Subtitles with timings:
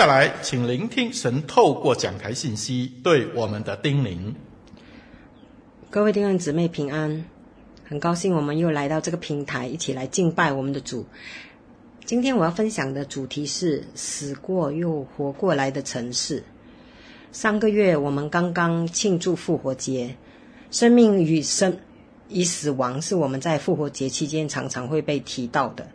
[0.00, 4.32] 下来，请聆听神透过讲台信息对我们的叮咛。
[5.90, 7.26] 各位弟兄姊妹平安，
[7.86, 11.04] 很高兴我们又来到这个平台，一起来敬拜我们的主。
[12.06, 16.44] 今天我要分享的主题是死过又活过来的城市。
[17.30, 20.16] 上个月我们刚刚庆祝复活节，
[20.70, 21.76] 生命与生
[22.30, 25.86] 与死亡是我们在复活节期间常常会被提到的。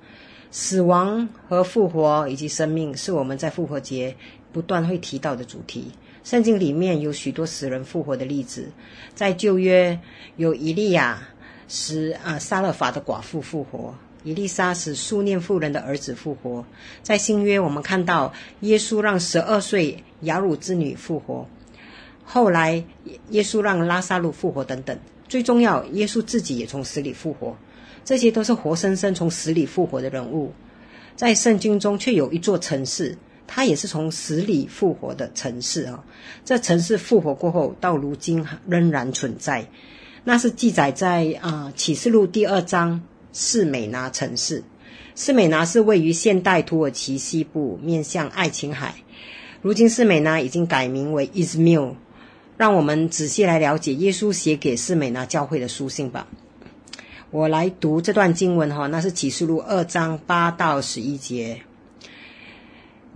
[0.58, 4.16] 死亡和复活以及生命是我们在复活节
[4.54, 5.92] 不断会提到的主题。
[6.24, 8.72] 圣经里面有许多死人复活的例子，
[9.14, 10.00] 在旧约
[10.38, 11.22] 有以利亚
[11.68, 13.94] 使啊撒勒法的寡妇复活，
[14.24, 16.66] 以利沙使书念妇人的儿子复活。
[17.04, 21.46] 在新约我们看到耶稣让十二岁雅鲁之女复活，
[22.24, 22.82] 后来
[23.32, 24.98] 耶稣让拉撒路复活等等。
[25.28, 27.58] 最重要，耶稣自己也从死里复活，
[28.06, 30.54] 这些都是活生生从死里复活的人物。
[31.18, 33.18] 在圣经中却有一座城市。
[33.48, 36.04] 它也是从死里复活的城市啊！
[36.44, 39.68] 这城市复活过后，到如今仍然存在。
[40.24, 44.64] 那是记载在啊启示录第二章士美拿城市。
[45.14, 48.96] 士美拿是位于现代土耳其西部，面向爱琴海。
[49.62, 51.94] 如今士美拿已经改名为伊兹密尔。
[52.58, 56.26] 让我们仔细来了解耶稣写给士美拿教会的书信吧。
[57.32, 61.62] 我来读这段经文哈，那是启示录二章八到十一节。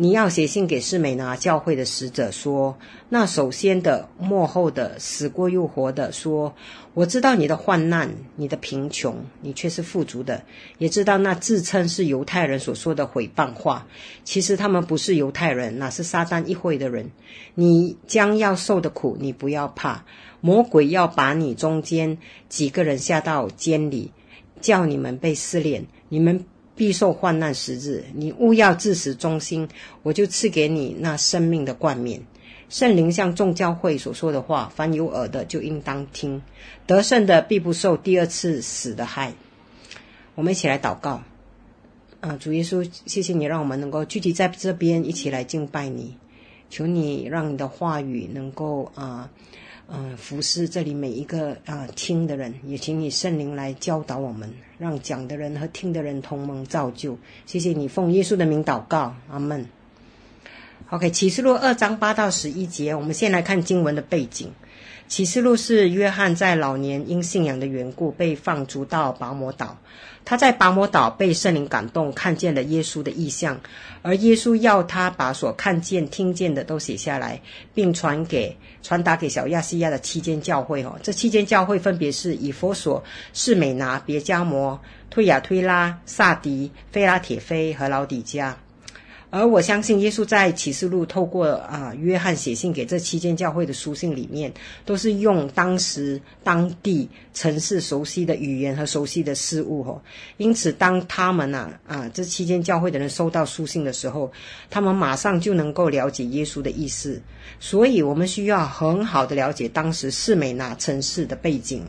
[0.01, 2.77] 你要写信给士美拿教会的使者说：
[3.09, 6.55] 那首先的、末后的、死过又活的，说：
[6.93, 10.41] 我知道你的患难、你的贫穷，你却是富足的；
[10.77, 13.85] 也知道那自称是犹太人所说的毁谤话，
[14.23, 17.11] 其实他们不是犹太人，那是撒旦议会的人。
[17.55, 20.05] 你将要受的苦，你不要怕。
[20.39, 22.17] 魔鬼要把你中间
[22.47, 24.13] 几个人下到监里，
[24.61, 26.45] 叫你们被试炼，你们。
[26.79, 29.67] 必受患难时日，你勿要至死忠心，
[30.01, 32.21] 我就赐给你那生命的冠冕。
[32.69, 36.41] 圣灵像众教会所说的话，凡有耳的就应当听。
[36.87, 39.33] 得胜的必不受第二次死的害。
[40.35, 41.21] 我们一起来祷告。
[42.21, 46.15] 啊，主耶稣，谢谢你让我们能够聚集在这边，一起来敬拜你。
[46.69, 49.29] 求你让你的话语能够啊。
[49.91, 54.47] 嗯，服侍这里每一个啊听的人，也请你圣灵来教导我们，
[54.77, 57.17] 让讲的人和听的人同盟造就。
[57.47, 59.65] 谢谢你，奉耶稣的名祷告，阿门。
[60.91, 64.51] OK，启示录二章八到十一节，我们先来看经文的背景。
[65.09, 69.75] 启示录是约翰在老年因信仰的缘故被放逐到拔摩岛。
[70.23, 73.59] 他在拔摩岛被圣灵感动，看见了耶稣的异象，
[74.03, 77.41] 而耶稣要他把所看见、听见的都写下来，
[77.73, 80.83] 并传给传达给小亚细亚的七间教会。
[80.83, 83.03] 哦，这七间教会分别是以弗所、
[83.33, 84.79] 士美拿、别迦摩、
[85.09, 88.55] 推雅推拉、撒狄、非拉铁非和老底嘉。
[89.31, 94.51] 而我相信，耶稣在启示录透过啊约翰写信给这七间教会的书信里面，
[94.85, 100.01] 都是用当时当地城市熟悉的语言和熟悉的事物吼。
[100.37, 104.31] 因此，当他们呐啊这七间教会的人收到书信的时候，
[104.69, 107.21] 他们马上就能够了解耶稣的意思。
[107.59, 111.85] 所以我们需要很好的了解当时士美拿城市的背景。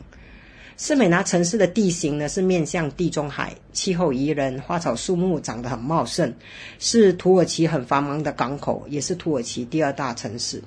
[0.83, 6.33] 士美拿城市的地形呢，是面向地中海，气候宜人，花草树木长得很茂盛，
[6.79, 10.59] 是土耳其很繁忙的港口，也是土耳其第二大城市。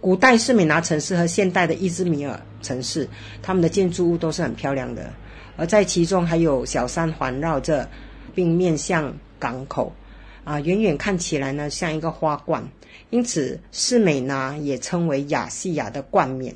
[0.00, 3.08] 古代士美拿城市和现代的伊兹密尔城市，
[3.40, 5.08] 他们的建筑物都是很漂亮的，
[5.56, 7.88] 而在其中还有小山环绕着，
[8.34, 9.94] 并面向港口，
[10.42, 12.68] 啊，远远看起来呢像一个花冠，
[13.10, 16.52] 因此士美拿也称为亚细亚的冠冕，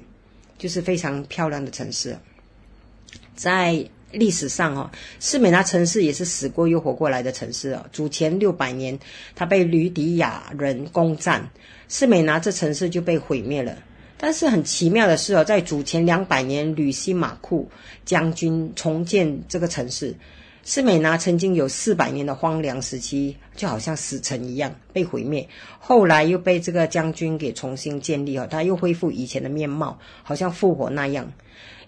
[0.58, 2.18] 就是非常漂亮的城市。
[3.36, 4.90] 在历史上，哦，
[5.20, 7.84] 士美拿城市也是死过又活过来的城市哦。
[7.92, 8.98] 主前六百年，
[9.34, 11.48] 它被吕底亚人攻占，
[11.88, 13.76] 士美拿这城市就被毁灭了。
[14.16, 17.68] 但是很奇妙的是哦，在主前两百年，吕西马库
[18.06, 20.14] 将军重建这个城市。
[20.64, 25.46] 士美拿曾经有四百年的荒凉时期，就好像死城一样被毁灭，
[25.78, 31.30] 后来又被这个将军给重新建立哦，它又恢复以前的面貌，好像复活那样。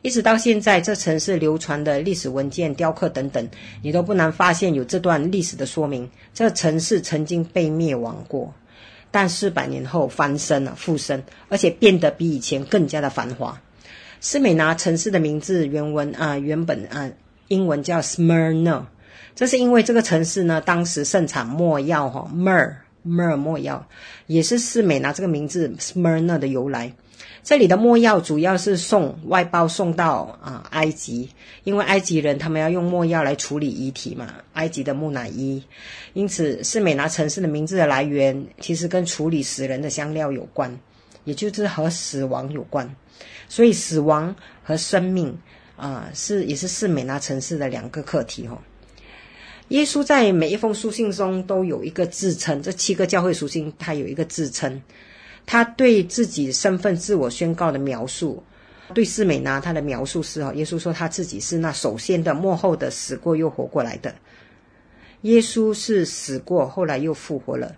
[0.02, 3.48] 一直到现在，这城市流传的历史文件、雕刻等等，
[3.82, 6.08] 你都不难发现有这段历史的说明。
[6.32, 8.54] 这城市曾经被灭亡过，
[9.10, 13.60] 但四百年后翻身了、复生，而且变得比以前更加的繁华。
[14.20, 17.10] 斯美拿城市的名字原文啊，原本啊，
[17.48, 18.84] 英文叫 Smyrna，
[19.34, 23.88] 这是因为这个城市呢，当时盛产没药哈，Myrrh Myrrh 没药，
[24.26, 26.92] 也是士美拿这个名字 Smyrna 的由来。
[27.42, 31.30] 这里的没药主要是送外包送到啊埃及，
[31.64, 35.62] 因为埃及人他们要用没药来处理遗体嘛，埃及的木乃伊，
[36.12, 40.78] 因此是美拿城市的名字的来源其实跟处理死人的香料有关，
[41.24, 42.94] 也就是和死亡有关，
[43.48, 45.36] 所以死亡和生命
[45.76, 48.58] 啊是也是是美拿城市的两个课题哦。
[49.68, 54.80] 耶稣在每一封书信中都有一个自称，这七个教会书信他有一个自称。
[55.50, 58.42] 他对自己身份自我宣告的描述，
[58.92, 64.14] 对士美拿他的描述是：哈，耶稣说他自己是那首先的、幕后的、死过又活过来的。
[65.22, 67.74] 耶稣是死过，后来又复活了，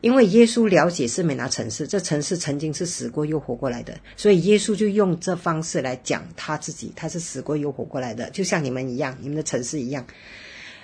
[0.00, 10.06] 因为耶稣了解士美拿城市，这城市曾经是死过又活过来的，所以耶稣就用这方式来讲他自己，他是死过又活过来的，就像你们一样，你们的城市一样。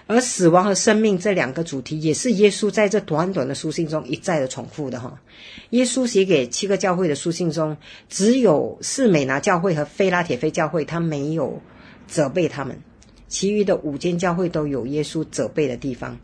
[0.09, 5.21] 而死亡和生命这两个主题，也是耶稣在这短短的书信中一再的重复的哈。
[5.71, 7.77] 耶稣写给七个教会的书信中，
[8.09, 11.61] 只有士美拿教会和菲拉铁非教会，他没有
[12.07, 12.79] 责备他们，
[13.29, 16.19] 其余的五间教会都有耶稣责备的地方。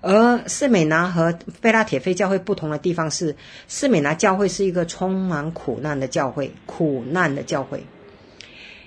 [0.00, 3.36] 而士美拿和菲拉铁非教会不同的地方是，
[3.68, 7.84] 士美拿教会是一个充满苦难的教会，苦难的教会。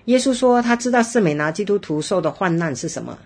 [0.06, 3.18] 耶稣说，他知道士美拿基督徒受的患难是什么。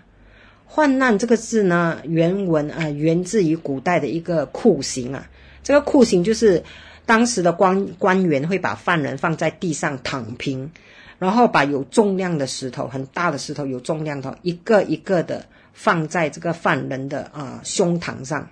[0.66, 5.26] 患难这个字呢，原文啊，源自于古代的一个酷刑啊。
[5.62, 6.62] 这个酷刑就是
[7.06, 10.70] 当时的官官员会把犯人放在地上躺平，
[11.18, 18.50] 然后把有重量的石头，很大的石头，有重量的，一个一个的放在这个犯人的啊胸膛上。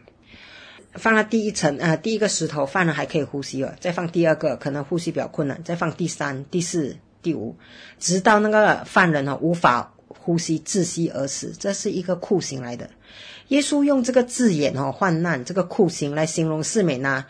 [0.95, 7.57] 放了第一层啊，第一个石头，犯人还可以呼吸了，再放第二个，可能呼吸比较困难，再放第三、第四、第五，
[7.99, 9.94] 直到那个犯人啊无法。
[10.21, 12.89] 呼吸窒息而死，这是一个酷刑来的。
[13.49, 17.27] 耶稣用这个字眼哦，患难这个酷刑来形容四美呢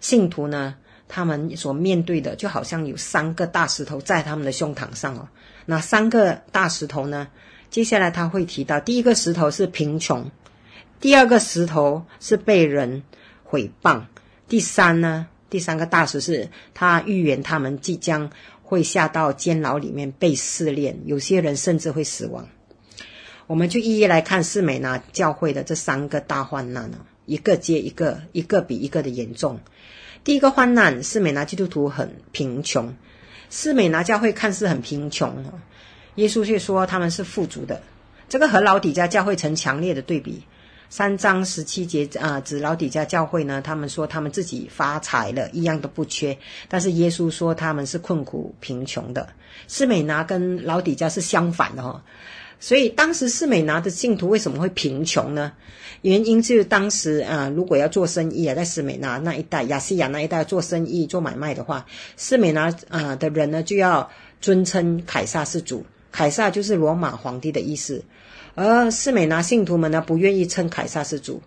[0.00, 0.76] 信徒呢，
[1.08, 5.28] 他们所面对的就好像有三个大石头在他们的胸膛上哦。
[5.64, 7.26] 那三个大石头呢？
[7.68, 10.30] 接下来他会提到，第一个石头是贫穷，
[11.00, 13.02] 第二个石头是被人
[13.42, 14.02] 毁谤，
[14.46, 18.30] 第三呢，第三个大石是他预言他们即将。
[18.66, 22.48] 会下到监牢里面被试炼，有些人甚至会死亡。
[23.46, 29.60] 我们就一一来看士美拿教会的这三个大患难呢，一个接一个，一个比一个的严重。
[30.24, 32.92] 第一个患难，士美拿基督徒很贫穷，
[33.50, 35.44] 士美拿教会看似很贫穷，
[36.16, 37.80] 耶稣却说他们是富足的。
[38.28, 40.42] 这个和老底嘉教会成强烈的对比。
[40.88, 46.36] 三章十七节啊，指老底家教会呢，他们说他们自己发财了，一样都不缺。
[46.68, 49.28] 但是耶稣说他们是困苦贫穷的。
[49.68, 52.02] 士美拿跟老底家是相反的哈、
[52.60, 55.52] 所以当时士美拿的信徒为什么会贫穷呢？
[56.02, 61.84] 原因就是当时啊，如果要做生意啊，在士美拿那一带、亚细亚那一带做生意、做买卖的话，
[62.16, 64.08] 士美拿啊的人呢就要
[64.40, 68.04] 尊称凯撒是主，凯撒就是罗马皇帝的意思。
[68.56, 71.42] 而士美拿信徒们呢，不愿意称凯撒是主，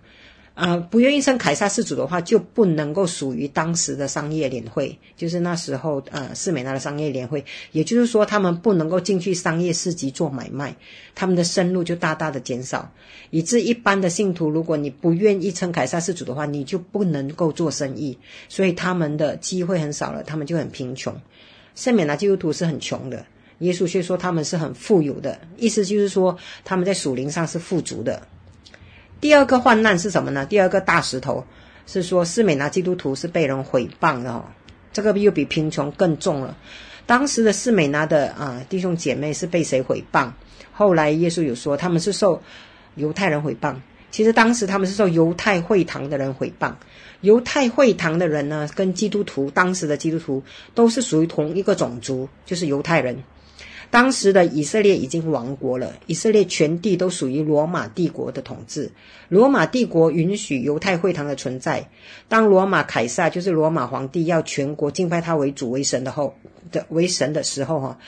[0.53, 10.75] 啊、呃，不愿意称凯撒是主的话，就不能够属于当时的商业联会，就是那时候啊，士美拿的商业联会，也就是说，他们不能够进去商业市集做买卖，
[11.15, 12.93] 他们的生路就大大的减少，
[13.31, 18.15] 以致一般的信徒，如果你不愿意称凯撒是主的话，你就不能够做生意，
[18.49, 21.19] 所以他们的机会很少了，他们就很贫穷。
[21.73, 23.25] 圣美拿基督徒是很穷的。
[23.59, 28.21] 耶稣却说他们是很富有的，意思就是说他们在属灵上是富足的。
[29.21, 30.45] 第二个患难是什么呢？
[30.45, 31.45] 第二个大石头
[31.85, 34.45] 是说士美拿基督徒是被人毁谤的哦，
[34.93, 36.57] 这个又比贫穷更重了。
[37.05, 40.31] 当时的士美拿的啊弟兄姐妹是被谁毁谤？
[40.71, 42.41] 后来耶稣有说他们是受
[42.95, 43.75] 犹太人毁谤。
[44.11, 46.73] 其实当时他们是受犹太会堂的人毁谤。
[47.21, 50.41] 犹太会堂的人呢，跟基督徒当时的基督徒
[50.73, 53.21] 都是属于同一个种族，就是犹太人。
[53.91, 58.91] 当时的以色列已经亡国了，以色列全地都属于罗马帝国的统治。
[59.29, 61.89] 罗马帝国允许犹太会堂的存在。
[62.27, 66.35] 当罗马凯撒就是罗马皇帝要全国敬拜他为主为神的后
[66.71, 67.99] 的为神的时候，哈，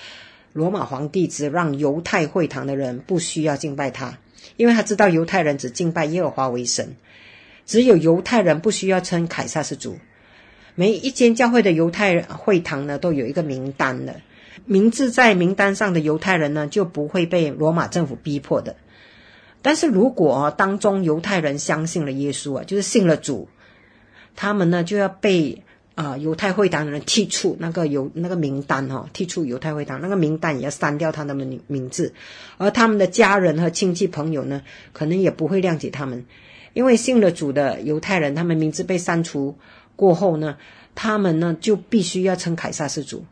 [0.53, 4.19] 罗马皇帝只让犹太会堂的人不需要敬拜他，
[4.57, 6.95] 因为他知道犹太人只敬拜耶和华为神，
[7.65, 9.97] 只有犹太人不需要称凯撒是主。
[10.75, 14.21] 每一间教会的犹太人会堂呢，都有一个名单的。
[14.65, 18.75] 名字在名单上的犹太人呢，就不会被罗马政府逼迫的。
[19.61, 23.47] 但是如果，当中犹太人相信了耶稣啊，就是信了主，
[24.35, 25.63] 他们呢就要被
[25.93, 32.13] 啊犹太会堂的人剔除那个犹那个名单哈，剔除犹太会堂那个名单，也要删掉他的名名字。
[32.57, 34.63] 而他们的家人和亲戚朋友呢，
[34.93, 36.25] 可能也不会谅解他们，
[36.73, 39.55] 因为信了主的犹太人，他们名字被删除
[39.95, 40.57] 过后呢，
[40.95, 43.25] 他们呢就必须要称凯撒是主。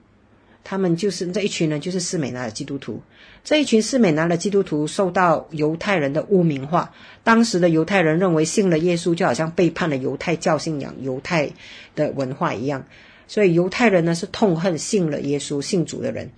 [0.63, 3.01] 他们就是这一群人，就是斯美拿的基督徒。
[3.43, 6.93] 这一群斯美拿的基督徒受到犹太人的污名化。
[7.23, 11.49] 当时的犹太人认为信了耶稣就好像背叛了犹太教信仰、犹太
[11.95, 12.85] 的文化一样，
[13.27, 16.29] 所以犹太人呢是痛恨信了耶稣、信主的人。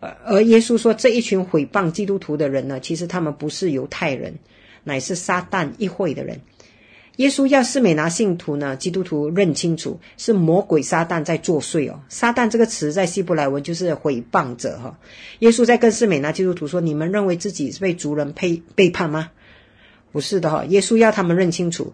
[0.00, 4.34] 而而耶稣说，这一群毁谤基督徒的人呢，其实他们不是犹太人，
[4.82, 6.40] 乃是撒旦议会的人。
[7.16, 12.00] 耶稣要士美拿信徒呢，基督徒认清楚是魔鬼撒旦在作祟哦。
[12.08, 14.98] 撒旦这个词在希伯来文就是毁谤者哈。
[15.38, 19.30] 耶稣在跟士美拿基督徒说：“你们认为自己是被族人背背叛吗？
[20.10, 20.64] 不是的哈。
[20.64, 21.92] 耶稣要他们认清楚，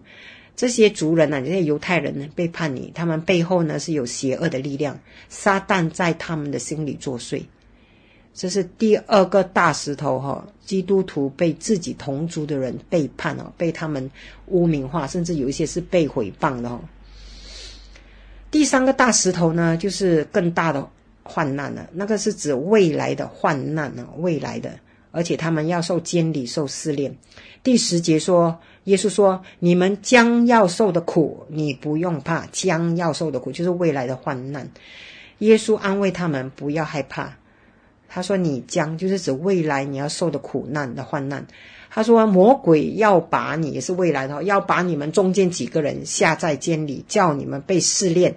[0.55, 4.99] 这些族人呢，这些犹太人呢，背叛你，他们背后呢是有邪恶的力量，
[5.29, 7.43] 撒旦在他们的心里作祟。”
[8.33, 14.09] 这是第二个大石头哈，基督徒被自己同族的人背叛哦，被他们
[14.47, 16.79] 污名化，甚至有一些是被毁谤的哦。
[18.49, 20.89] 第三个大石头呢，就是更大的
[21.23, 24.79] 患难了，那个是指未来的患难呢，未来的，
[25.11, 27.15] 而且他们要受监理受试炼。
[27.63, 34.69] 第十节说，耶稣说：“你们将要受的苦，你不用怕；将要受的苦，就是未来的患难。”
[35.39, 37.37] 耶稣安慰他们，不要害怕。
[38.13, 41.47] 他说：“你将就是指未来你要受的苦难的患难。”
[41.89, 48.35] 他说：“魔鬼要把你也是未来的，要把你们中间几个人下在监里，叫你们被试炼，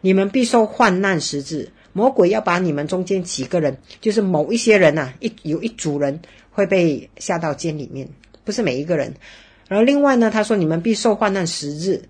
[0.00, 1.68] 你们必受患难时日。
[1.92, 6.18] 魔鬼要把你们中间几个人，就是某一些人呐、啊，一有一组人
[6.50, 8.08] 会被下到监里面，
[8.42, 9.14] 不是每一个人。
[9.68, 12.02] 然后另外呢，他说你们必受患难十日，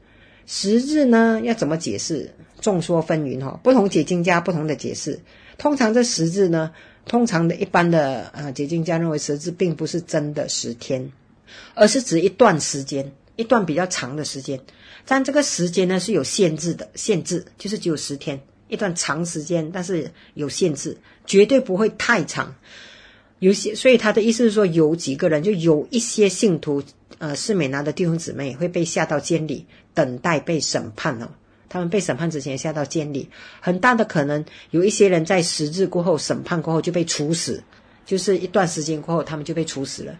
[0.46, 2.30] 十日呢要怎么解释？
[2.60, 5.18] 众说纷纭哈，不同解经家不同的解释。
[5.58, 6.70] 通常这十日呢。”
[7.06, 11.10] 通常的一般的啊解经家认为，十日并不是真的十天，
[11.74, 14.60] 而是指一段时间，一段比较长的时间。
[15.06, 22.54] 但这个时间呢是有限制的，限制就是只有十天，一段长时间，但是有限制，绝对不会太长。
[23.38, 26.82] 有些，所以他的意思是说，有几个人，就有一些信徒，
[27.18, 31.34] 呃，是美拿的弟兄姊妹会被下到监里，等待被审判了。
[31.70, 37.62] 他们被审判之前下到监里，很大的可能有一些人在十日过后审判过后就被处死，
[38.04, 40.18] 就是一段时间过后他们就被处死了。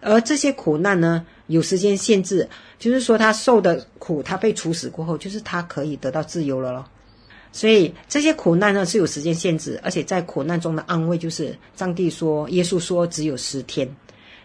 [0.00, 2.48] 而这些苦难呢，有时间限制，
[2.80, 6.84] 就是说他受的苦，他被处死过后，就是他可以得到自由了咯。
[7.52, 13.88] 所以这些苦难呢是有时间限制，而且在苦难中的安慰就是上帝说，耶稣说只有十天，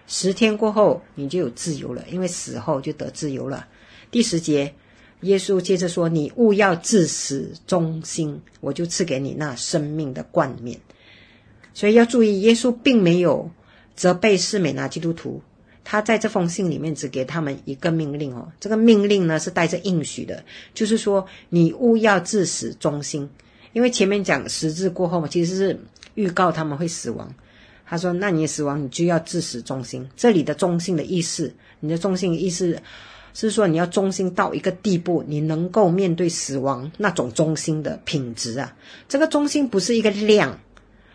[0.06, 3.66] 十天过后你就有自由了，因为死后就得自由了。
[4.12, 4.72] 第十节，
[5.28, 10.80] 耶稣接着说：“你勿要至死忠心，我就赐给你那生命的冠冕。”
[11.74, 13.52] 所以要注意，耶稣并没有
[13.96, 15.42] 责备士美拿基督徒。
[15.84, 20.44] 他在这封信里面只给他们一个命令哦，这个命令呢是带着应许的，
[20.74, 23.30] 就是说你勿要至死忠心，
[23.72, 25.80] 因为前面讲十字过后嘛，其实是
[26.16, 27.34] 预告他们会死亡。
[27.86, 32.82] 他说：“那你死亡，你就要至死忠心。”这里的忠心的意思，你的忠心意思
[33.42, 38.76] 是说你要忠心到一个地步，你能够面对死亡那种忠心的品质啊。
[39.08, 40.60] 这个忠心不是一个量。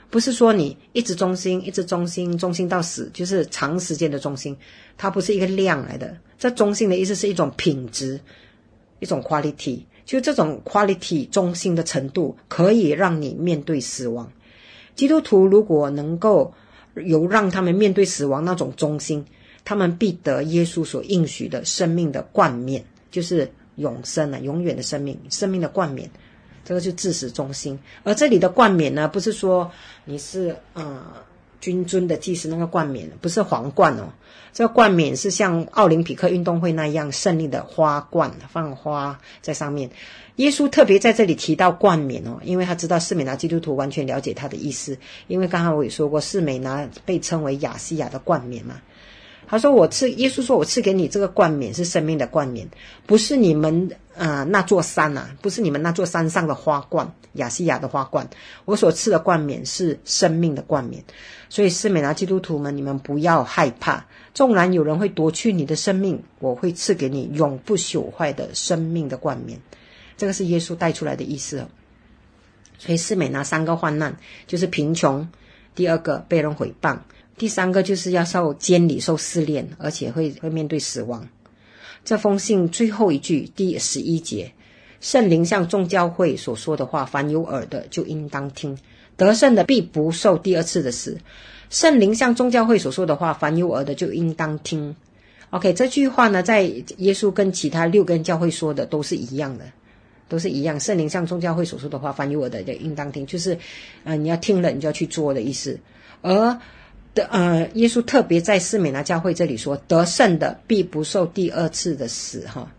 [0.08, 4.54] 不是说你一直忠心，一直忠心，忠心到死，就是长时间的忠心，
[4.98, 6.14] 它不是一个量来的。
[6.38, 8.20] 这忠心的意思是一种品质，
[9.00, 14.30] 一种 quality，就这种 quality 忠心的程度，可以让你面对死亡。
[14.94, 16.52] 基督徒如果能够
[16.94, 19.24] 有让他们面对死亡那种忠心，
[19.64, 26.10] 他们必得耶稣所应许的生命的冠冕，就是永生啊，永远的生命，生命的冠冕。
[26.64, 29.68] 这个是至死忠心，而这里的冠冕呢，不是说
[30.04, 31.04] 你是呃
[31.60, 34.12] 君尊的祭司那个冠冕，不是皇冠哦。
[34.52, 39.90] 这个冠冕是像奥林匹克运动会那样胜利的花冠，放花在上面。
[40.36, 48.80] 耶稣特别在这里提到冠冕哦，因为他知道士美拿基督徒完全了解他的意思，因为刚刚我也说过，士美拿被称为亚细亚的冠冕嘛。
[49.52, 52.66] 他说：“我赐耶稣说，我赐给你这个冠冕是生命的冠冕，
[53.04, 58.26] 不是你们、呃、那座山啊，不是你们那座山上的花冠，亚细亚的花冠。
[58.64, 61.04] 我所赐的冠冕是生命的冠冕。
[61.50, 69.60] 所以，士美拿基督徒们，你们不要害怕，纵然有人会夺去你的生命，我会赐给你永不朽坏的生命的冠冕。
[70.16, 71.66] 这个是耶稣带出来的意思。
[72.78, 74.16] 所以，士美拿三个患难
[74.46, 75.28] 就是贫穷，
[75.74, 76.96] 第二个被人毁谤。”
[77.42, 81.28] 第三个就是要受监理、受试炼，而且会会面对死亡。
[82.04, 84.52] 这封信最后一句，第十一节，
[85.00, 88.78] 圣灵向众教会所说的话，凡有耳的就应当听。
[89.16, 91.18] 得胜的必不受第二次的死。
[91.68, 94.94] 圣灵向众教会所说的话，凡有耳的就应当听。
[95.50, 96.62] OK，这句话呢，在
[96.98, 99.64] 耶稣跟其他六根教会说的都是一样的，
[100.28, 100.78] 都是一样。
[100.78, 103.58] 圣灵向众教会所说的话，凡有耳的就应当听，就是，
[104.04, 105.80] 呃，你要听了，你就要去做的意思。
[106.20, 106.56] 而
[107.14, 112.72] 的呃，耶稣特别在士美拿教会这里说：“得胜的必不受第二次的死。”哈，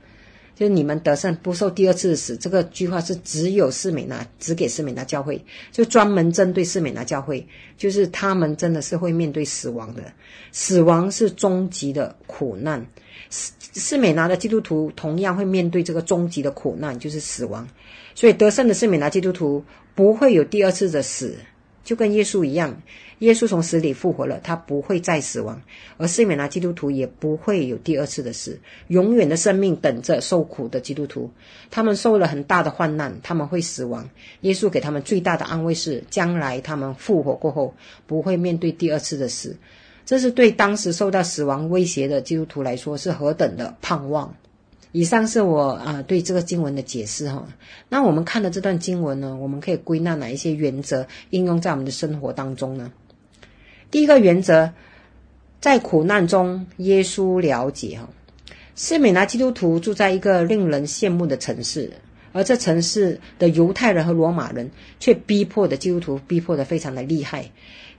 [0.56, 2.36] 就是你们得胜不受第二次的死。
[2.38, 7.46] 这个句话是只有士美拿，只给士美拿教会，就专门针对士美拿教会，
[7.78, 10.02] 就是他们真的是会面对死亡的。
[10.52, 12.86] 死亡是终极的苦难，
[13.30, 17.68] 士士美拿的基督徒同样会面对这个终极的苦难，就是死亡。
[18.16, 19.64] 所以得胜的士美拿基督徒
[19.96, 21.36] 不会有第二次的死，
[21.84, 22.82] 就跟耶稣一样。
[23.20, 25.62] 耶稣从死里复活了，他不会再死亡，
[25.98, 31.32] 而圣美拿基督徒也不会有第二次的死，永远的生命等着受苦的基督徒。
[31.72, 34.10] 他们受了很大的患难，他们会死亡。
[34.42, 37.74] 耶稣给他们最大的安慰是，将来他们复活过后
[38.08, 39.56] 不会面对第二次的死。
[40.06, 44.36] 这是对当时受到死亡威胁的基督徒来说是何等的盼望。
[44.94, 47.46] 以上是我啊、对这个经文的解释哈。
[47.90, 52.92] 那我们看的这段经文呢，我们可以归纳哪一些原则应用在我们的生活当中呢？
[53.92, 54.72] 第一个原则，
[55.60, 58.08] 在苦难中，耶稣了解哈。
[58.76, 61.92] 是美拿基督徒住在一个令人羡慕的城市，
[62.34, 64.70] 而这城市的犹太人和罗马人
[65.00, 67.50] 却逼迫的基督徒逼迫得非常的厉害。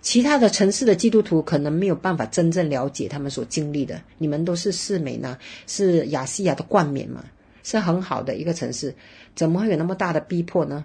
[0.02, 4.02] 其他的城市的基督徒可能没有办法真正了解他们所经历的。
[4.18, 7.24] 你们都是士美呢，是亚细亚的冠冕嘛，
[7.62, 8.94] 是很好的一个城市，
[9.34, 10.84] 怎么会有那么大的逼迫呢？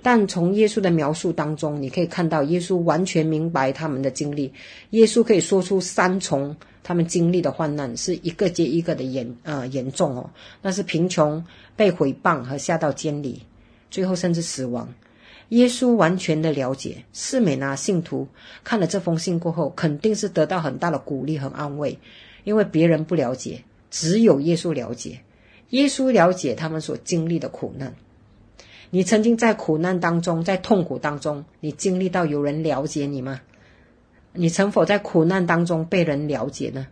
[0.00, 4.52] 但从耶稣的描述当中，你可以看到耶稣完全明白他们的经历。
[4.90, 10.30] 耶稣可以说出三重他们经历的患难，是一个接一个的严呃严重哦。
[10.62, 11.44] 那是贫穷、
[11.76, 13.42] 被毁谤和下到监里，
[13.90, 14.92] 最后甚至死亡。
[15.50, 17.04] 耶稣完全的了解。
[17.12, 18.26] 四美拿信徒
[18.64, 21.98] 看了这封信过后，肯定是得到很大的鼓励和安慰，
[22.44, 25.20] 因为别人不了解，只有耶稣了解。
[25.70, 27.94] 耶稣了解他们所经历的苦难。
[28.90, 33.40] 你曾经在苦难当中，在痛苦当中，你经历到有人了解你吗？
[34.34, 36.86] 你曾否在苦难当中被人了解呢？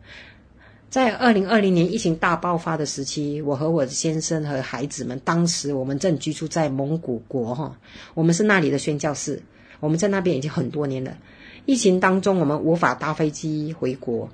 [0.90, 7.79] 在二零二零年疫情大爆发的时期，我和我的先生和孩子们，当时我们正居住在蒙古国哈，
[8.14, 9.40] 我们是那里的宣教士，
[9.79, 11.16] 我们在那边已经很多年了。
[11.64, 14.29] 疫情当中，我们无法搭飞机回国，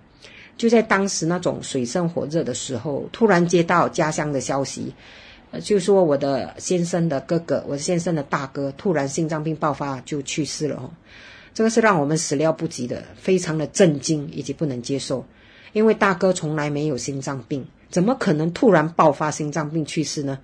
[0.56, 4.94] 就在当时那种水深火热的时候，突然接到家乡的消息。
[5.62, 10.90] 就说我的先生的哥哥，我先生的大哥突然心脏病爆发就去世了。
[11.56, 15.24] 这个是让我们始料不及的，非常的震惊以及不能接受。
[15.72, 20.38] 因为大哥从来没有心脏病，怎么可能突然爆发心脏病去世呢？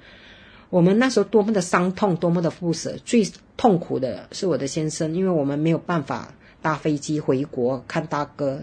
[0.70, 2.96] 我们那时候多么的伤痛，多么的不舍。
[3.04, 8.62] 最痛苦的是我的先生，因为我们没有办法搭飞机回国看大哥，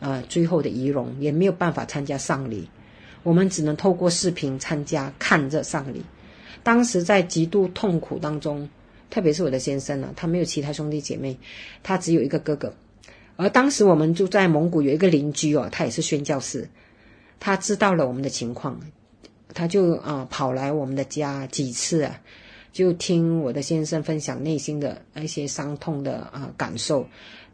[0.00, 2.68] 呃，最后的遗容，也没有办法参加丧礼，
[3.22, 6.04] 我们只能透过视频参加看着丧礼。
[6.62, 8.68] 当时在极度痛苦当中。
[9.10, 11.36] 特别是我的先生呢、他没有其他兄弟姐妹，
[11.82, 12.72] 他只有一个哥哥。
[13.36, 16.68] 而当时我们住在蒙古，有一个邻居哦，他也是宣教士，
[17.38, 18.80] 他知道了我们的情况，
[19.52, 22.18] 他就啊、跑来我们的家几次啊，
[22.72, 27.06] 就听我的先生分享内心的一些伤痛的啊、感受。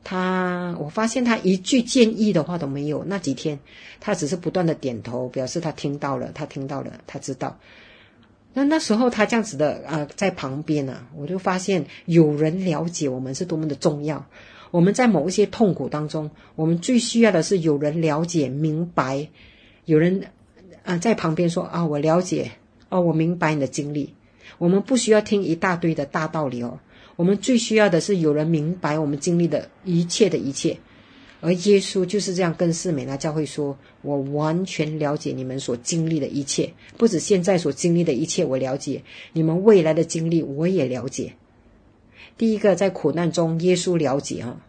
[0.05, 3.05] 他我发现他一句建议的话都没有。
[3.05, 3.59] 那几天，
[4.01, 7.57] 他只是不断的点头，表示他听到了，他听到了，他知道。
[8.55, 14.25] 那那时候他这样子的啊、呃，在旁边呢、啊，我就发现有人了解我们是多么的重要。
[14.71, 19.29] 我们在某一些痛苦当中，我们最需要的是有人了解、明白，
[19.85, 20.25] 有人
[20.85, 22.51] 啊、在旁边说啊，我了解，
[22.88, 24.15] 哦，我明白你的经历。
[24.59, 26.79] 我们不需要听一大堆的大道理哦，
[27.17, 30.79] 我们最需要的是有人明白我们经历的一切的一切。
[31.44, 39.02] 而耶稣就是这样跟士美拿教会说：“我完全了解你们所经历的一切，不止现在所经历的一切，我了解
[39.33, 41.33] 你们未来的经历，我也了解。
[42.38, 44.62] 第一个，在苦难中，耶稣了解啊；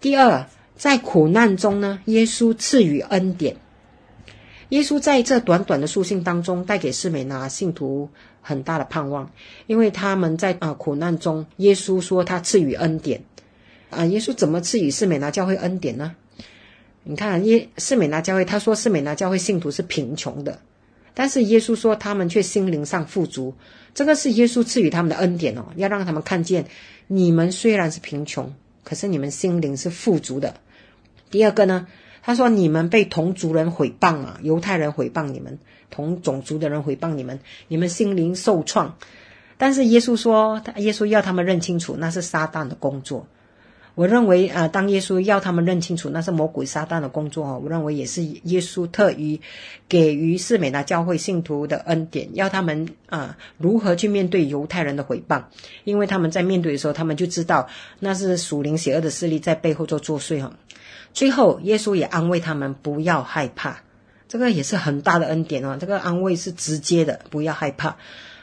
[0.00, 0.46] 第二，
[0.76, 3.56] 在苦难中呢，耶稣赐予恩典。
[4.68, 8.08] 耶稣在这短短的书信当中，带给士美拿信徒
[8.40, 9.32] 很大的盼望，
[9.66, 13.20] 因为他们在啊苦难中，耶稣说他赐予恩典。”
[13.94, 16.14] 啊，耶稣怎么赐予士美拿教会恩典呢？
[17.04, 20.60] 你看，耶士美拿教会，他说士美拿教会信徒是贫穷的，
[21.12, 23.54] 但是耶稣说他们却心灵上富足，
[23.94, 26.64] 这个是耶稣赐予他们的恩典哦，要让他们看见，
[27.06, 28.54] 你们虽然是贫穷，
[28.84, 30.54] 可是你们心灵是富足的。
[31.30, 31.88] 第二个呢，
[32.22, 35.58] 他说你们被同族人毁谤啊，犹太人毁谤你们，
[35.90, 38.96] 同种族的人毁谤你们，你们心灵受创，
[39.58, 43.26] 但是耶稣说，耶稣要他们认清楚，那是撒旦的工作。
[43.94, 49.40] 我认为啊，当耶稣要他们认清楚那是魔鬼撒旦的工作哦，我认为也是耶稣特意
[49.88, 55.44] 给予士美拿教会信徒的恩典，要他们啊如何去面对犹太人的毁谤，
[55.84, 57.68] 因为他们在面对的时候，他们就知道
[58.00, 60.52] 那是属灵邪恶的势力在背后做作祟哈。
[61.12, 63.82] 最后，耶稣也安慰他们不要害怕，
[64.26, 65.76] 这个也是很大的恩典哦。
[65.80, 67.96] 这个安慰是直接的，不要害怕。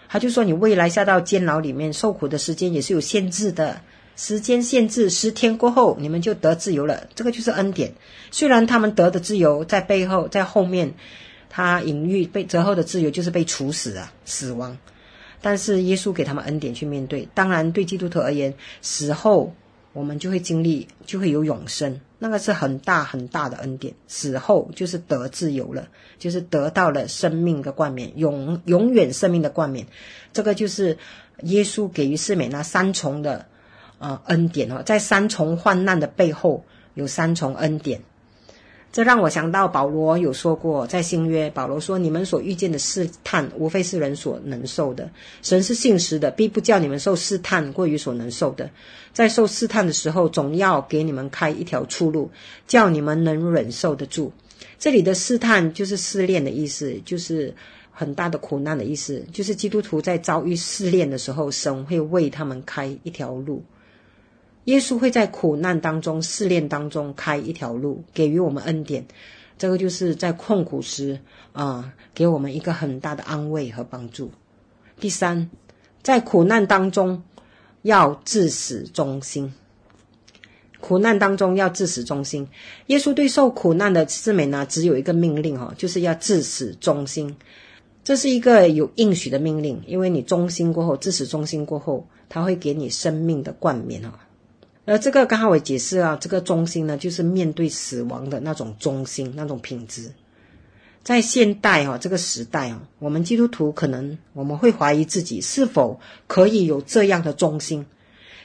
[0.08, 3.82] 他就说，你未来下到监牢里面受苦的时间也是有限制的。
[4.24, 7.08] 时间限制十天过后，你们就得自由了。
[7.16, 7.92] 这个就是恩典。
[8.30, 10.94] 虽然他们得的自由在背后，在后面，
[11.50, 14.78] 他隐喻被折后的自由就是被处死啊，死亡。
[15.42, 17.28] 但是耶稣给他们恩典去面对。
[17.34, 18.54] 当然，对基督徒而言，
[18.84, 19.56] 死后
[19.92, 23.96] 我们就会经历，就会有永生，那个是很大很大的恩典。
[24.08, 25.88] 死后就是得自由了，
[26.20, 29.88] 就是得到了生命的冠冕，永永远生命的冠冕。
[30.32, 31.00] 这个就是
[31.42, 33.48] 耶稣给予世美那三重的。
[34.02, 38.02] 啊，恩典哦，在三重患难的背后有三重恩典，
[38.92, 45.10] 这让我想到保罗有说过，在新约，保罗说：“你们所遇见的试探，无非是人所能受的。
[45.44, 48.70] 神是信实的，必不叫你们受试探过于所能受的。
[49.14, 52.32] 在受试探的时候，总要给你们开一条出路，
[52.68, 54.34] 叫你们能忍受得住。”
[54.80, 57.54] 这里的试探就是试炼的意思，就是
[57.92, 63.64] 很大的苦难的意思，就是基督徒在遭遇试炼的时候，神会为他们开一条路。
[64.66, 69.06] 耶稣会在苦难当中、试炼当中开一条路，给予我们恩典。
[69.58, 71.20] 这个就是在困苦时
[71.52, 74.32] 啊、呃，给我们一个很大的安慰和帮助。
[75.00, 75.50] 第三，
[76.02, 77.24] 在苦难当中
[77.82, 79.54] 要至死忠心。
[80.80, 82.48] 苦难当中要至死忠心。
[82.88, 87.36] 耶稣对受苦难的士美呢只有一个命令哈，就是要至死忠心。
[88.04, 94.20] 这是一个有应许的命令，因为你忠心过后，至死忠心过后，他会给你生命的冠冕哈。
[94.92, 100.12] 而这个刚好我解释啊，这个忠心呢，就是面对死亡的那种忠心，那种品质。
[101.02, 107.86] 在现代哈、这个时代啊，我们基督徒可能我们会怀疑自己是否可以有这样的忠心。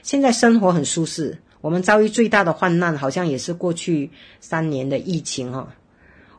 [0.04, 4.08] 现在生活很舒适，我们遭遇最大的患难，好像也是过去
[4.40, 5.74] 三年的疫情哈、啊。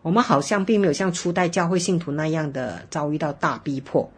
[0.04, 4.10] 我们好像并没有像初代教会信徒那样的遭遇到大逼迫。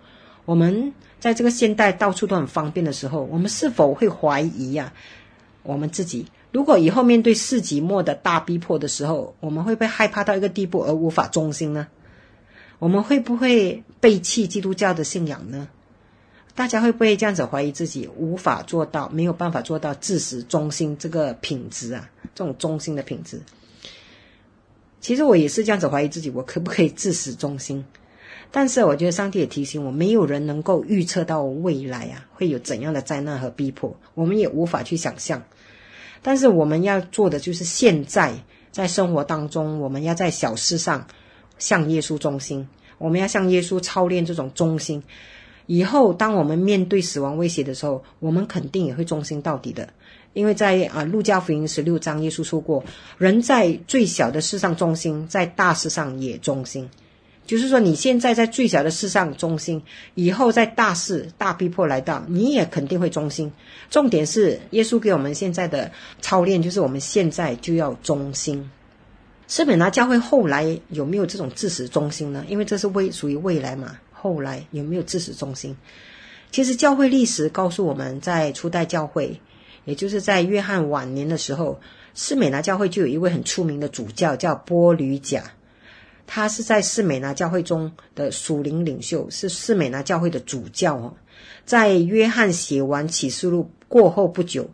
[0.46, 5.18] 我们在这个现代到处都很方便的时候，我们是否会怀疑呀、啊？
[5.64, 11.88] 我们自己，如果以后面对世纪末的大逼迫的时候，我们会不会害怕到一个地步而无法忠心呢？
[12.80, 15.68] 我们会不会背弃基督教的信仰呢？
[16.56, 22.10] 大家会不会这样子怀疑自己无法做到，没有办法做到自始忠心这个品质啊？
[22.36, 23.42] 这种忠心的品质，
[25.02, 27.86] 其实我也是这样子怀疑自己，我可不可以自始忠心？
[28.52, 35.44] 但是我觉得上帝也提醒我，没有人能够预测到未来啊会有怎样的灾难和逼迫，我们也无法去想象。
[36.22, 38.34] 但是我们要做的就是现在
[38.72, 41.08] 在生活当中，我们要在小事上
[41.58, 45.04] 向耶稣忠心，我们要向耶稣操练这种忠心。
[45.68, 49.88] 以后，当我们面对死亡威胁的时候，我们肯定也会忠心到底的。
[50.34, 52.84] 因为在啊，路加福音十六章，耶稣说过
[53.20, 56.90] ：“人在最小的事上忠心，在大事上也忠心。”
[57.50, 59.82] 就是说，你现在在最小的事上忠心，
[60.14, 63.52] 以后在大事、大逼迫来到，你也肯定会忠心。
[63.90, 68.70] 重点是，耶稣给我们现在的操练，就是我们现在就要忠心。
[69.48, 72.46] 斯美拿教会后来有没有这种至死忠心呢？
[72.48, 73.98] 因为这是未属于未来嘛。
[74.14, 75.76] 后来有没有至死忠心？
[76.52, 79.42] 其实教会历史告诉我们，在初代教会，
[79.86, 81.80] 也就是在约翰晚年的时候，
[82.14, 85.42] 斯美拿教会就有一位很出名的主教，叫波吕贾。
[86.32, 91.16] 他是在士美拿教会中的属灵领袖，是士美拿教会的主教哦。
[91.66, 94.70] 在约翰写完启示录过后不久，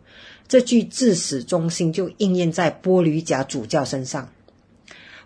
[0.46, 4.30] 这句至死忠心就应验在波吕贾主教身上。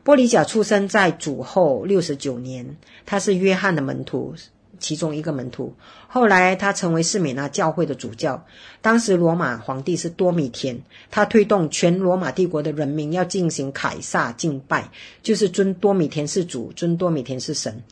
[0.05, 4.33] 波吕贾出生在主后六十九年，他是约翰的门徒，
[4.81, 5.75] 其中一个门徒。
[6.09, 8.45] 后来他成为士美拿教会的主教。
[8.83, 14.91] 当时罗马皇帝是多米田，他推动全罗马帝国的人民要进行凯撒敬拜，
[15.23, 17.83] 就是尊多米田是主，尊多米田是神。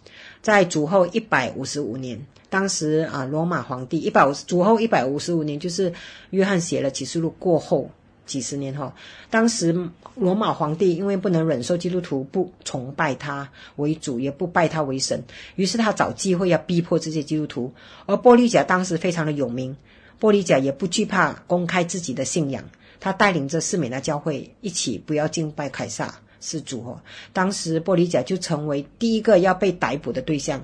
[0.43, 5.93] 在主后一百五十五年，当时啊，罗马皇帝一百五主后一百五十五年，就是
[6.31, 7.91] 约翰写了启示录过后。
[8.29, 8.93] 几十年后，
[9.31, 15.25] 当时罗马皇帝因为不能忍受基督徒不崇拜他为主，也不拜他为神，
[15.57, 17.73] 于是他找机会要逼迫这些基督徒。
[18.07, 19.75] 而波利贾当时非常的有名，
[20.21, 22.63] 波利贾也不惧怕公开自己的信仰，
[23.01, 27.01] 他带领着士美拿教会一起不要敬拜凯撒是主哦。
[27.33, 30.63] 当时波吕贾就成为第一个要被逮捕的对象。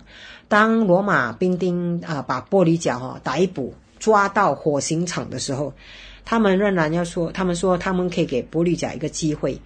[0.48, 5.72] 当罗马兵丁啊把波利贾哈逮捕抓到火刑场的时候。
[6.24, 9.60] 他们仍然要说，他们说他们可以给波吕贾一个机会，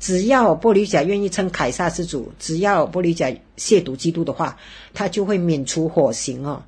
[0.00, 4.56] 只要波吕贾愿意称凯撒之主，只要波吕贾亵渎基督的话，
[4.92, 6.62] 他就会免除火刑哦。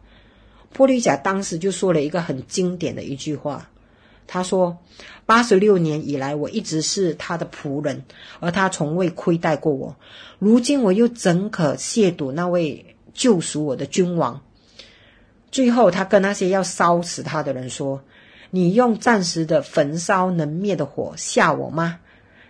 [0.72, 3.68] 波吕贾当时就说了一个很经典的一句话，
[4.28, 4.78] 他说
[5.26, 8.04] ：“八十六年以来，我一直是他的仆人，
[8.38, 9.96] 而他从未亏待过我。
[10.38, 14.40] 如今我又怎可亵渎那位救赎我的君王？”
[15.50, 18.00] 最后，他跟那些要烧死他的人说。
[18.50, 22.00] 你用暂时的焚烧能灭的火吓我吗？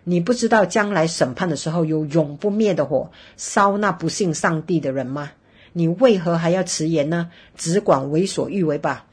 [0.04, 5.32] 你不知道将来审判的时候有永不灭的火烧那不信上帝的人吗？
[5.72, 7.30] 你为何还要迟延呢？
[7.56, 9.06] 只管为所欲为吧。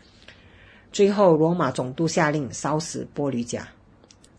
[0.91, 3.69] 最后，罗马总督下令烧死波吕甲。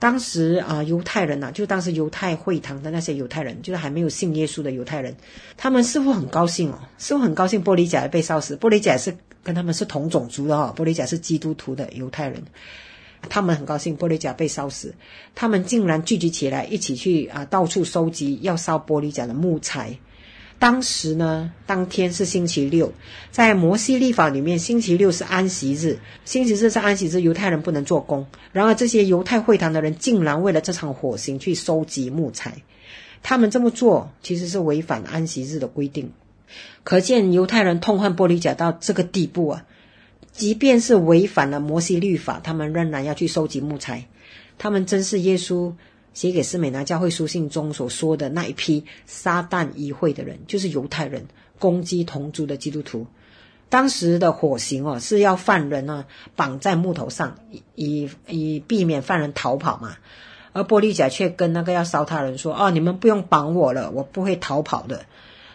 [0.04, 5.16] 当时啊，犹太人呐、啊，就当时犹太会堂的那些犹太人，就是还没有信耶稣的犹太人，
[5.56, 8.54] 他们似乎很高兴哦，似乎很高兴玻璃甲被烧死。
[8.54, 9.16] 玻璃甲是。
[9.42, 12.42] 跟他们是同种族的哈，玻璃甲是基督徒的犹太人，
[13.28, 14.94] 他们很高兴玻璃甲被烧死，
[15.34, 19.98] 他们竟然聚集起来一起去啊，到处收集要烧玻璃甲的木材。
[20.64, 22.94] 当时呢，当天是星期六，
[23.30, 28.26] 在摩西律法里面，星期六是安息日，星期日是安息日，犹太人不能做工。
[28.50, 32.62] 然而这些犹太会堂的人竟然为了这场火刑去收集木材，
[33.22, 36.12] 他们这么做其实是违反安息日的规定。
[36.82, 39.66] 可见犹太人痛恨玻璃甲到这个地步啊！
[40.32, 44.06] 即便是违反了摩西律法，他们仍然要去收集木材。
[44.56, 45.74] 他们真是耶稣
[46.14, 51.26] 写给斯美拿教会书信中所说的那一批撒旦议会的人，就是犹太人
[51.58, 53.06] 攻击同族的基督徒。
[53.68, 57.36] 当时的火刑哦，是要犯人呢绑在木头上，
[57.74, 59.96] 以以避免犯人逃跑嘛。
[60.52, 65.04] 而波吕贾却跟那个要烧他人说：“哦，你们不用绑我了，我不会逃跑的。”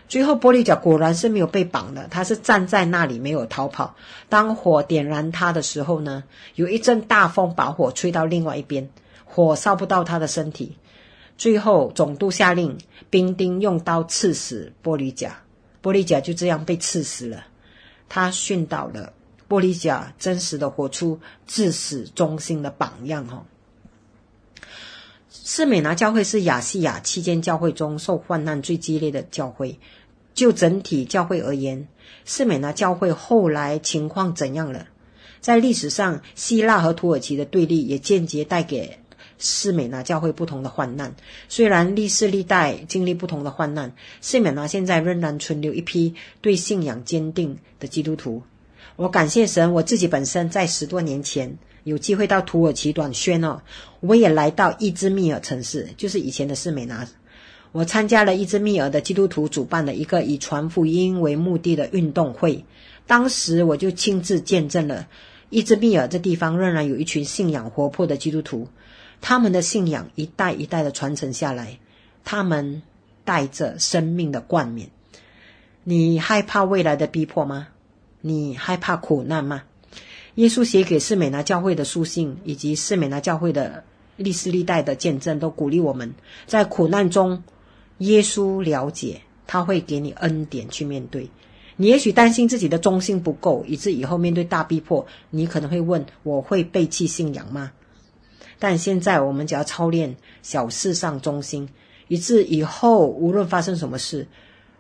[0.10, 3.96] 最后，波吕贾果然是没有被绑的，他是站在那里没有逃跑。
[4.28, 8.90] 当火点燃他的时候呢，有一阵大风把火吹到另外一边，
[9.30, 10.76] 火烧不到他的身体。
[11.38, 12.78] 最后，总督下令
[13.10, 15.42] 兵丁用刀刺死玻璃甲，
[15.82, 17.46] 玻璃甲就这样被刺死了。
[18.10, 19.14] 他训导了
[19.48, 23.26] 玻璃甲真实的活出至死忠心的榜样。
[23.28, 23.46] 哈，
[25.32, 29.80] 士美拿教会是亚细亚期间教会中受患难最激烈的教会。
[30.34, 31.88] 就整体教会而言，
[32.24, 34.88] 士美拿教会后来情况怎样了？
[35.42, 39.00] 在历史上，希腊和土耳其的对立也间接带给
[39.40, 41.16] 士美拿教会不同的患难。
[41.48, 48.44] 虽然历世历代经历不同的患难，士美拿现在仍然存留一批对信仰坚定的基督徒。
[48.98, 53.62] 我感谢神，我自己本身在十多年前有机会到土耳其短宣哦，
[54.02, 57.08] 我也来到伊兹密尔城市，就是以前的士美拿。
[57.72, 62.66] 我参加了伊兹密尔的基督徒主办的一个以传福音为目的的运动会，
[63.08, 65.08] 当时我就亲自见证了
[65.50, 68.68] 伊兹密尔这地方仍然有一群信仰活泼的基督徒，
[69.22, 71.80] 他们的信仰一代一代的传承下来，
[72.24, 72.82] 他们
[73.26, 74.90] 带着生命的冠冕。
[75.84, 77.68] 你害怕未来的逼迫吗？
[78.22, 79.64] 你害怕苦难吗？
[80.36, 83.84] 耶稣写给士美拿教会的书信，以及士美拿教会的
[84.16, 86.14] 历史历代的见证，都鼓励我们
[86.46, 87.44] 在苦难中，
[87.98, 91.30] 耶稣了解，他会给你恩典去面对。
[91.76, 97.72] 你也许担心自己的忠心不够，以致以后面对大逼迫，你可能会问：我会背弃信仰吗？
[98.60, 101.68] 但现在我们只要操练小事上忠心，
[102.08, 104.28] 以致以后无论发生什么事，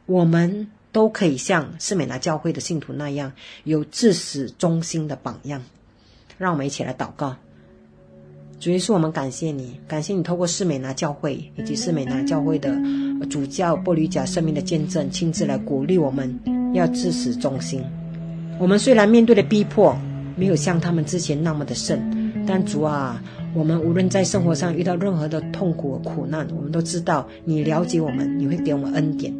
[0.06, 0.70] 我们。
[0.92, 3.32] 都可以像士美拿教会的信徒那样，
[3.64, 5.62] 有至死忠心的榜样。
[6.40, 7.36] 让我们一起来祷告。
[8.60, 12.76] 主耶稣，我们感谢你，感谢你透过士美拿教会以及士美拿教会的
[13.30, 16.40] 主教波吕贾生命的见证，亲自来鼓励我们
[16.74, 17.84] 要至死忠心。
[18.58, 19.96] 我们虽然面对的逼迫
[20.36, 22.02] 没有像他们之前那么的甚，
[22.48, 23.22] 但主啊，
[23.54, 29.34] 我们无论在生活上遇到任何的痛苦和苦难，我们都知道你了解我们，你会给我们恩典。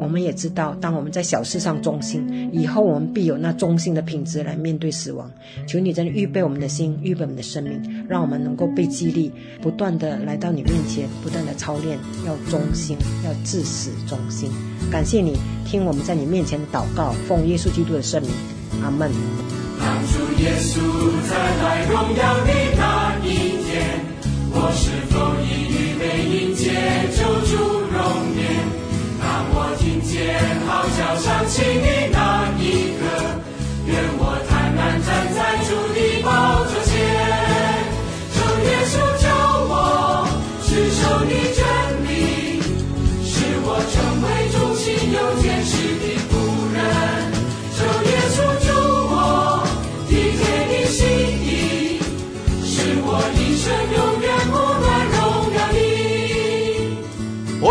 [0.00, 5.28] 我们也知道，当我们在小事上忠心，以后我们必有那忠心的品质来面对死亡。
[5.66, 14.48] 求你真的预备我们的心，预备我们的生命，让我们能够被激励，不断的来到你面前，不断的操练，要忠心，要至死忠心。
[14.88, 18.30] 感谢你听我们在你面前祷告，奉耶稣基督的圣名，
[18.84, 19.10] 阿门。
[19.80, 20.78] 当主耶稣
[21.28, 22.50] 再来荣耀你，
[24.60, 25.14] 我是否
[25.46, 26.62] 已预备迎接
[27.14, 27.50] 救主
[27.94, 27.96] 荣
[28.34, 28.42] 颜？
[29.50, 30.12] 我听见
[30.66, 30.68] 号
[30.98, 32.18] 角响起的那
[32.58, 32.62] 一
[32.98, 33.00] 刻，